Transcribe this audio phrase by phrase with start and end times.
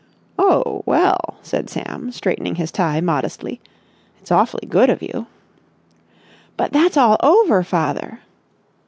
[0.39, 3.61] "Oh, well!" said Sam, straightening his tie modestly.
[4.19, 5.27] "It's awfully good of you...."
[6.57, 8.19] "But that's all over, father."